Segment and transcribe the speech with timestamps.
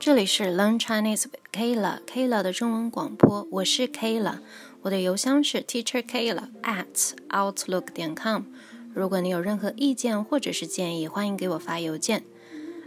[0.00, 4.38] 这里是 Learn Chinese Kayla Kayla 的中文广播，我是 Kayla，
[4.82, 8.44] 我的邮箱是 Teacher Kayla at outlook 点 com。
[8.94, 12.22] 如果你有任何意见或者是建议，欢迎给我发邮件。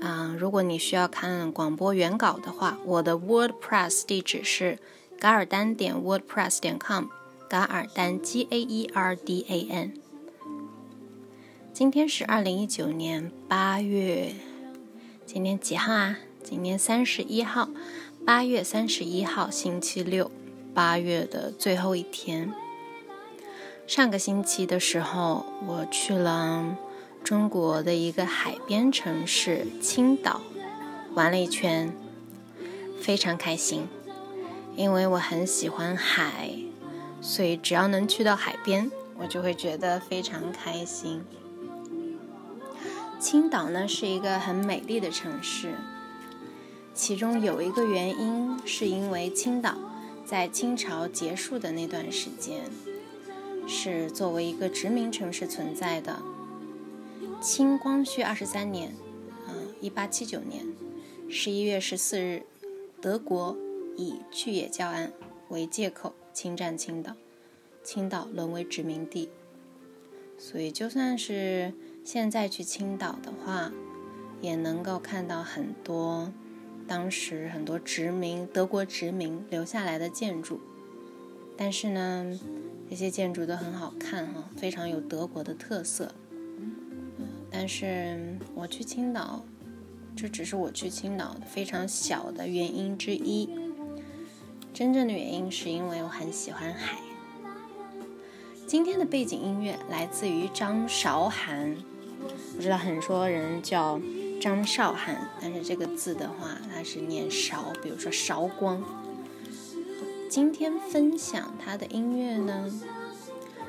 [0.00, 4.78] 啊，如果你需要看广播原稿的话，我的 WordPress 地址是
[5.20, 7.08] 噶尔丹点 WordPress 点 com，
[7.50, 9.92] 噶尔丹 G A E R D A N。
[11.74, 14.32] 今天是二零一九年八月，
[15.26, 16.16] 今天几号啊？
[16.44, 17.70] 今天三十一号，
[18.26, 20.30] 八月三十一号，星期六，
[20.74, 22.52] 八月的最后一天。
[23.86, 26.76] 上个星期的时候，我去了
[27.24, 30.42] 中国的一个海边城市青岛，
[31.14, 31.90] 玩了一圈，
[33.00, 33.88] 非常开心。
[34.76, 36.50] 因为我很喜欢海，
[37.22, 41.22] 所以只要能去到海边，我就会觉得非常开心。
[43.18, 45.74] 青岛呢是一个很美丽的城市。
[46.94, 49.76] 其中有一个原因，是因为青岛
[50.24, 52.62] 在清朝结束的那段时间，
[53.66, 56.22] 是作为一个殖民城市存在的。
[57.40, 58.94] 清光绪二十三年，
[59.48, 60.64] 嗯，一八七九年
[61.28, 62.46] 十一月十四日，
[63.00, 63.56] 德国
[63.96, 65.12] 以去野教案
[65.48, 67.14] 为借口侵占青岛，
[67.82, 69.28] 青岛沦为殖民地。
[70.38, 73.72] 所以，就算是现在去青岛的话，
[74.40, 76.32] 也能够看到很多。
[76.86, 80.60] 当时很多殖民德国殖民留下来的建筑，
[81.56, 82.38] 但是呢，
[82.90, 86.14] 这些建筑都很好看哈，非常有德国的特色。
[87.50, 89.44] 但是我去青岛，
[90.14, 93.48] 这只是我去青岛非常小的原因之一。
[94.74, 96.98] 真正的原因是因为我很喜欢海。
[98.66, 101.76] 今天的背景音乐来自于张韶涵，
[102.56, 103.98] 我知道很多人叫。
[104.44, 108.84] 张韶涵，但是这个字的话，它是念韶，比如说韶光。
[110.28, 112.70] 今天分享他的音乐呢，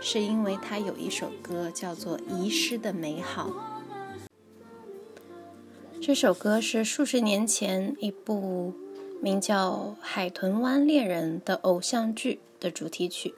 [0.00, 3.50] 是因为他有一首歌叫做《遗失的美好》。
[6.00, 8.72] 这首歌是数十年前一部
[9.20, 13.34] 名叫《海豚湾恋人》的偶像剧的主题曲。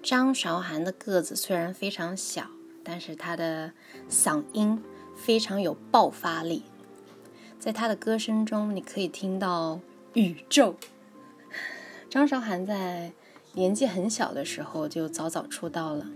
[0.00, 2.46] 张韶涵的个子虽然非常小，
[2.84, 3.72] 但是她的
[4.08, 4.80] 嗓音。
[5.16, 6.62] 非常有爆发力，
[7.58, 9.80] 在他的歌声中，你可以听到
[10.12, 10.76] 宇宙。
[12.08, 13.12] 张韶涵在
[13.54, 16.06] 年纪很小的时候就早早出道了，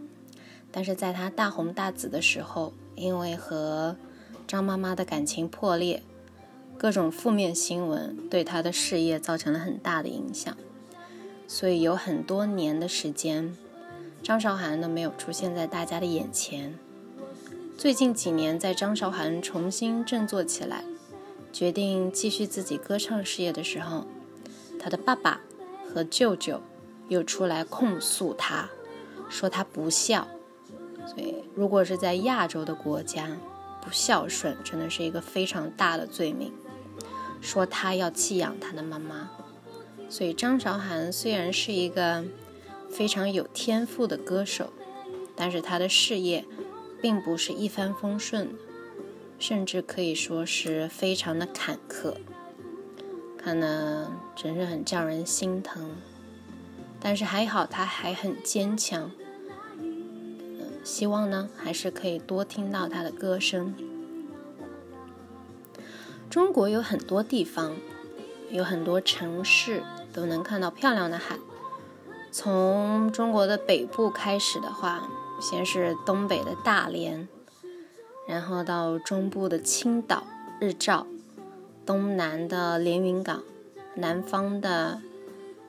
[0.71, 3.97] 但是在他大红大紫的时候，因为和
[4.47, 6.03] 张妈妈的感情破裂，
[6.79, 10.57] 各种负面新闻对他的事业造成了很大的影响，
[11.49, 13.57] 所以有很多年的时间，
[14.23, 16.79] 张韶涵都没有出现在大家的眼前。
[17.81, 20.85] 最近几年，在张韶涵重新振作起来，
[21.51, 24.07] 决定继续自己歌唱事业的时候，
[24.79, 25.41] 他的爸爸
[25.89, 26.61] 和舅舅
[27.09, 28.69] 又出来控诉他，
[29.31, 30.29] 说他不孝。
[31.07, 33.39] 所以，如果是在亚洲的国家，
[33.81, 36.53] 不孝顺真的是一个非常大的罪名。
[37.41, 39.31] 说他要弃养他的妈妈。
[40.11, 42.27] 所以，张韶涵虽然是一个
[42.91, 44.71] 非常有天赋的歌手，
[45.35, 46.45] 但是他的事业。
[47.01, 48.51] 并不是一帆风顺，
[49.39, 52.15] 甚至可以说是非常的坎坷，
[53.39, 55.97] 看的真是很叫人心疼。
[57.01, 59.11] 但是还好，他还很坚强。
[60.85, 63.75] 希望呢，还是可以多听到他的歌声。
[66.29, 67.77] 中国有很多地方，
[68.51, 69.83] 有很多城市
[70.13, 71.39] 都能看到漂亮的海。
[72.31, 75.09] 从中国的北部开始的话。
[75.41, 77.27] 先是东北的大连，
[78.29, 80.25] 然后到中部的青岛、
[80.61, 81.07] 日照，
[81.87, 83.43] 东南的连云港，
[83.95, 85.01] 南方的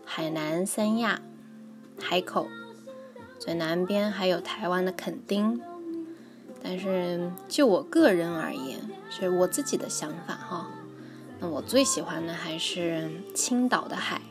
[0.05, 1.21] 海南三亚、
[1.99, 2.47] 海口，
[3.39, 5.61] 最南边还有台湾的垦丁。
[6.63, 8.79] 但是就我个人而言，
[9.09, 10.69] 是我自己的想法哈，
[11.39, 14.21] 那我最喜欢的还是青岛的海。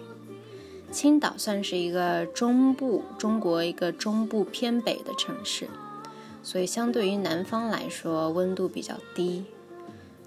[1.01, 5.67] 青岛算是一个中部中国一个中部偏北的城市，
[6.43, 9.47] 所以相对于南方来说温度比较低。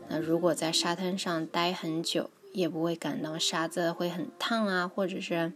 [0.09, 5.53] 那如果在沙滩上待很久，也不会感到沙子会很烫啊，或者是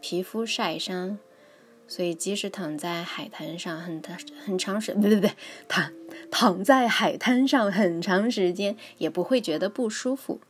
[0.00, 1.16] 皮肤晒伤。
[1.86, 5.30] 所以即使躺在海滩上很长很长时， 不对不对，
[5.68, 5.92] 躺
[6.28, 10.40] 躺在海滩上很长时间，也不会觉得不舒服。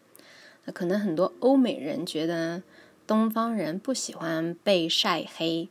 [0.65, 2.63] 那可能很多欧美人觉得。
[3.07, 5.69] 东方人不喜欢被晒黑，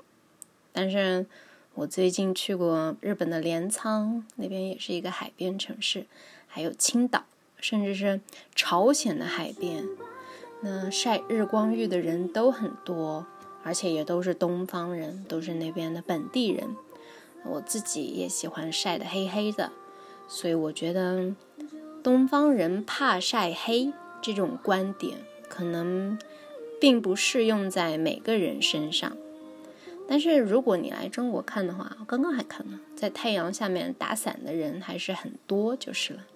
[0.72, 1.26] 但是
[1.74, 6.06] 我最近去过日本的镰仓，那边也是一个海边城市，
[6.48, 7.26] 还有青岛，
[7.58, 8.22] 甚至是
[8.56, 9.86] 朝鲜的海边。
[10.62, 13.26] 那晒日光浴的人都很多，
[13.64, 16.76] 而且也都是东方人，都是那边的本地人。
[17.44, 19.72] 我自己也喜欢晒得黑黑的，
[20.28, 21.36] 所以我觉得
[22.02, 23.92] 东方人怕晒黑
[24.22, 25.18] 这种观点
[25.48, 26.18] 可能
[26.86, 29.18] 并不适用在每个人身上。
[30.08, 36.28] 但是如果你来中国看的话，我刚刚还看了，在太阳下面打伞的人还是很多，就是了。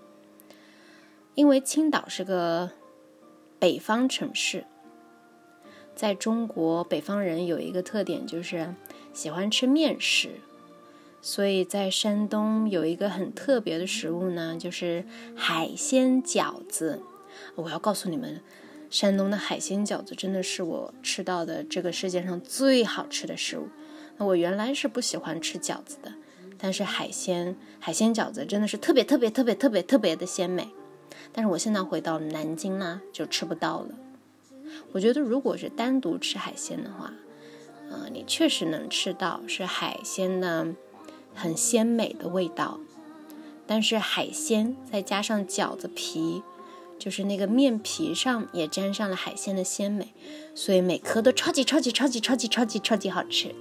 [1.35, 2.71] 因为青岛是个
[3.59, 4.65] 北方城市，
[5.95, 8.73] 在中国北方人有一个特点，就是
[9.13, 10.31] 喜欢吃面食，
[11.21, 15.05] 所以在山东有一个很特别的食物呢，就是
[15.35, 17.03] 海鲜饺子。
[17.53, 18.41] 我要告诉你们。
[18.89, 23.67] 山东的海鲜饺子真的是我吃到的这个世界上最好吃的食物。
[24.17, 26.13] 那我原来是不喜欢吃饺子的，
[26.57, 30.69] 但是海鲜海鲜饺子真的是特别特别特别特别特别的鲜美。
[31.31, 33.89] 但是我现在回到南京呢，就吃不到了。
[34.91, 37.13] 我觉得如果是单独吃海鲜的话，
[37.89, 40.67] 呃，你确实能吃到是海鲜的
[41.33, 42.79] 很鲜美的味道，
[43.65, 46.41] 但是海鲜再加上饺子皮。
[46.99, 50.13] 就是那个面皮上也沾上了海鲜的鲜美，
[50.53, 53.55] 所以每颗都超级超级超级超级超级超级好吃。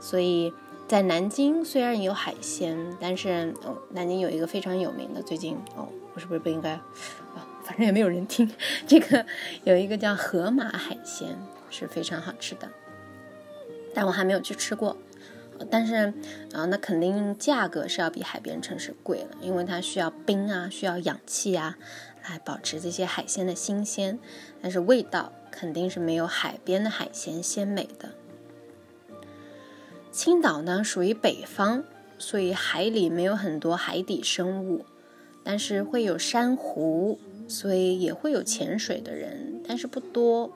[0.00, 0.52] 所以
[0.88, 6.70] 在南京虽然有海鲜，但是哦，南京有一个非常有名的，最近哦，我是不是不应该？
[6.70, 8.50] 啊，反正也没有人听。
[8.86, 9.26] 这个
[9.64, 11.36] 有一个叫河马海鲜
[11.68, 12.70] 是非常好吃的，
[13.92, 14.96] 但我还没有去吃过。
[15.70, 16.12] 但是
[16.52, 21.76] 啊，那肯定价格是要比海边城市贵了，因为它需要冰啊，需要氧气啊。
[22.30, 24.16] 来保持这些海鲜的新鲜，
[24.60, 28.10] 但是味道肯定是没有海边的海鲜鲜美的。
[30.12, 31.82] 青岛呢属于北方，
[32.18, 34.84] 所以海里没有很多海底生物，
[35.42, 37.18] 但是会有珊瑚，
[37.48, 40.52] 所以也会有潜水的人，但是不多。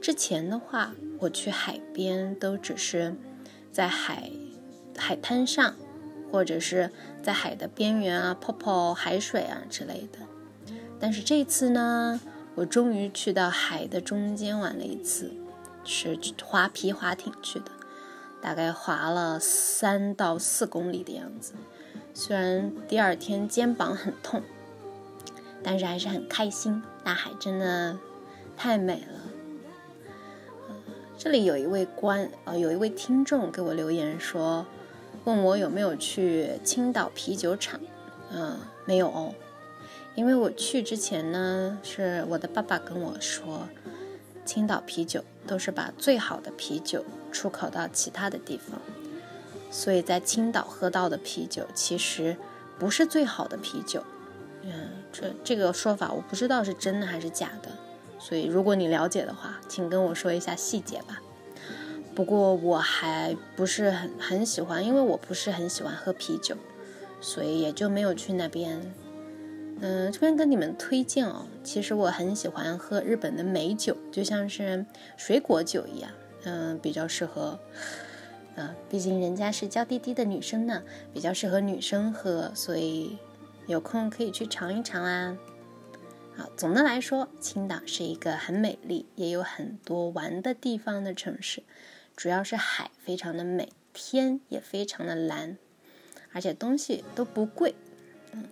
[0.00, 3.14] 之前的话，我去海边都只是
[3.74, 4.30] 在海
[4.96, 5.74] 海滩上，
[6.30, 6.92] 或者是
[7.24, 10.20] 在海的边缘啊泡泡海水啊之类的。
[11.00, 12.20] 但是这次呢，
[12.54, 15.32] 我终于去到海的中间玩了一次，
[15.82, 17.72] 是划皮划艇去的，
[18.40, 21.54] 大概划了三到四公里的样子。
[22.14, 24.40] 虽然第二天肩膀很痛，
[25.64, 26.80] 但是还是很开心。
[27.02, 27.98] 大海真的
[28.56, 29.33] 太美了。
[31.16, 34.66] 这里有一位观呃，有一位听众给我留言说，
[35.24, 37.80] 问我有没有去青岛啤酒厂，
[38.30, 39.34] 嗯，没有哦。
[40.16, 43.68] 因为我去之前呢，是我的爸爸跟我说，
[44.44, 48.80] 青岛啤酒都是把最好的啤酒出口到其他的地方，
[49.70, 52.36] 所以在青岛喝到的啤酒其实
[52.78, 54.02] 不是最好的啤酒。
[54.62, 57.70] 嗯，这这个说法我不知道是真的还是假的，
[58.18, 61.20] 所以如果你了解的话，请跟我说一下细节吧。
[62.14, 66.54] 不过我还不是很很喜欢，因为我不是很喜欢喝啤酒，
[67.20, 68.94] 所以也就没有去那边。
[69.80, 71.46] 嗯，这边跟你们推荐哦。
[71.64, 74.86] 其实我很喜欢喝日本的美酒，就像是
[75.16, 76.12] 水果酒一样，
[76.44, 77.58] 嗯，比较适合。
[78.54, 83.18] 嗯，毕竟人家是娇滴滴的女生呢，比较适合女生喝，所以
[83.66, 85.36] 有空可以去尝一尝啊。
[86.36, 91.62] 好，总的来说，青岛是一个很美丽，也有很多玩的地方的城市，
[92.16, 95.56] 主要是海非常的美，天也非常的蓝，
[96.32, 97.74] 而且东西都不贵。
[98.32, 98.44] 嗯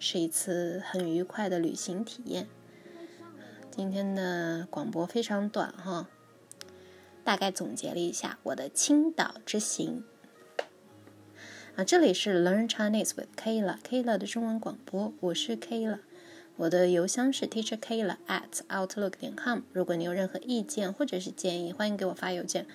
[0.00, 2.48] 是一次很愉快的旅行体验。
[3.70, 6.08] 今天的广播非常短哈，
[7.22, 10.02] 大概总结了一下我的青岛之行。
[11.76, 16.00] 啊，这里是 Learn Chinese with Kayla，Kayla 的中文广播，我是 Kayla，
[16.60, 19.60] 我的邮箱是 Teacher Kayla at outlook 点 com。
[19.72, 22.66] 如果你有任何意见或者是建议，欢迎给我发邮件。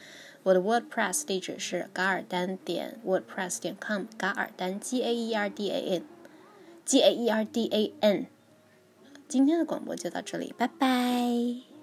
[0.42, 6.04] 我的 WordPress 地址是嘎尔丹点 WordPress 点 com，嘎尔丹 G A E R D A N。
[6.84, 8.26] G A E R D A N，
[9.28, 11.75] 今天的广播就到这里，拜拜。